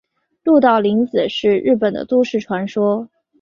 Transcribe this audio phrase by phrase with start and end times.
[0.43, 3.07] 鹿岛零子是日本的都市传说。